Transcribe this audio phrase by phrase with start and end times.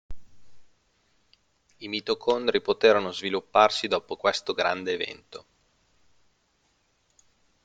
[1.77, 5.45] I mitocondri poterono svilupparsi dopo questo grande evento.